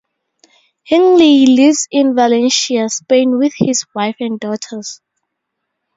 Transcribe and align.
Hingley 0.89 1.45
lives 1.45 1.87
in 1.91 2.15
Valencia, 2.15 2.89
Spain 2.89 3.37
with 3.37 3.53
his 3.55 3.85
wife 3.93 4.15
and 4.19 4.39
daughters. 4.39 4.99